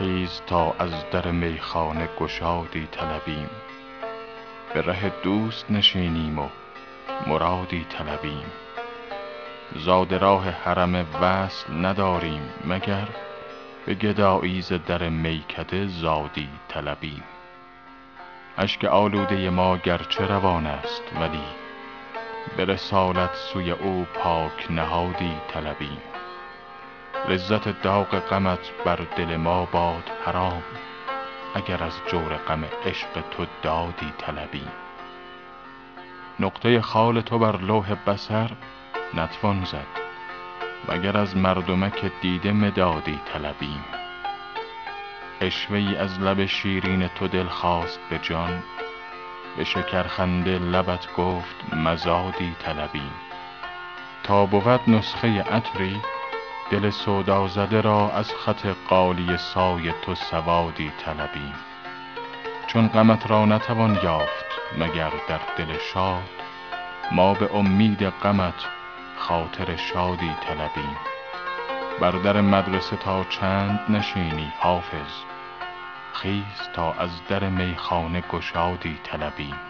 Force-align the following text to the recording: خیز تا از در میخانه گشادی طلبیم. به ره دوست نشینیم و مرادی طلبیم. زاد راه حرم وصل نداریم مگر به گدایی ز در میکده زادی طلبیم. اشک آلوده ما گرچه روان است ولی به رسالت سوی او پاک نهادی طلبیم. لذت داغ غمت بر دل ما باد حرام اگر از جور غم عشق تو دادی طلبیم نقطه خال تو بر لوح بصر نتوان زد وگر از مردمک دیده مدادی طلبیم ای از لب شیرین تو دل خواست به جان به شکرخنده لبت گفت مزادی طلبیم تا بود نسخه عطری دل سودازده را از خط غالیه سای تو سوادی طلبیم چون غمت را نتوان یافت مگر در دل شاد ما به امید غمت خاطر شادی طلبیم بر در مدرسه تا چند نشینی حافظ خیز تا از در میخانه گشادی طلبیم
خیز 0.00 0.42
تا 0.46 0.74
از 0.78 1.10
در 1.10 1.30
میخانه 1.30 2.08
گشادی 2.20 2.88
طلبیم. 2.92 3.50
به 4.74 4.82
ره 4.82 5.12
دوست 5.22 5.70
نشینیم 5.70 6.38
و 6.38 6.48
مرادی 7.26 7.86
طلبیم. 7.90 8.44
زاد 9.76 10.14
راه 10.14 10.48
حرم 10.50 11.06
وصل 11.20 11.86
نداریم 11.86 12.42
مگر 12.64 13.08
به 13.86 13.94
گدایی 13.94 14.62
ز 14.62 14.72
در 14.72 15.08
میکده 15.08 15.86
زادی 15.86 16.48
طلبیم. 16.68 17.22
اشک 18.58 18.84
آلوده 18.84 19.50
ما 19.50 19.76
گرچه 19.76 20.26
روان 20.26 20.66
است 20.66 21.02
ولی 21.20 21.46
به 22.56 22.64
رسالت 22.64 23.34
سوی 23.34 23.70
او 23.70 24.06
پاک 24.14 24.70
نهادی 24.70 25.36
طلبیم. 25.48 25.98
لذت 27.28 27.82
داغ 27.82 28.18
غمت 28.18 28.70
بر 28.84 29.06
دل 29.16 29.36
ما 29.36 29.64
باد 29.64 30.10
حرام 30.26 30.62
اگر 31.54 31.82
از 31.84 31.92
جور 32.10 32.36
غم 32.36 32.64
عشق 32.84 33.20
تو 33.30 33.46
دادی 33.62 34.12
طلبیم 34.18 34.72
نقطه 36.40 36.80
خال 36.80 37.20
تو 37.20 37.38
بر 37.38 37.56
لوح 37.56 37.94
بصر 37.94 38.50
نتوان 39.14 39.64
زد 39.64 39.86
وگر 40.88 41.16
از 41.16 41.36
مردمک 41.36 42.12
دیده 42.22 42.52
مدادی 42.52 43.20
طلبیم 43.32 43.84
ای 45.70 45.96
از 45.96 46.20
لب 46.20 46.46
شیرین 46.46 47.08
تو 47.08 47.28
دل 47.28 47.46
خواست 47.46 48.00
به 48.10 48.18
جان 48.18 48.62
به 49.56 49.64
شکرخنده 49.64 50.58
لبت 50.58 51.12
گفت 51.16 51.74
مزادی 51.74 52.56
طلبیم 52.58 53.12
تا 54.22 54.46
بود 54.46 54.80
نسخه 54.86 55.42
عطری 55.42 56.00
دل 56.70 56.90
سودازده 56.90 57.80
را 57.80 58.10
از 58.10 58.34
خط 58.34 58.66
غالیه 58.88 59.36
سای 59.36 59.92
تو 60.02 60.14
سوادی 60.14 60.92
طلبیم 60.98 61.54
چون 62.66 62.88
غمت 62.88 63.30
را 63.30 63.46
نتوان 63.46 63.98
یافت 64.02 64.44
مگر 64.78 65.12
در 65.28 65.40
دل 65.56 65.78
شاد 65.92 66.30
ما 67.12 67.34
به 67.34 67.54
امید 67.54 68.04
غمت 68.04 68.64
خاطر 69.16 69.76
شادی 69.76 70.34
طلبیم 70.40 70.96
بر 72.00 72.10
در 72.10 72.40
مدرسه 72.40 72.96
تا 72.96 73.24
چند 73.24 73.80
نشینی 73.88 74.52
حافظ 74.58 75.24
خیز 76.12 76.68
تا 76.74 76.92
از 76.92 77.10
در 77.28 77.48
میخانه 77.48 78.20
گشادی 78.20 79.00
طلبیم 79.04 79.69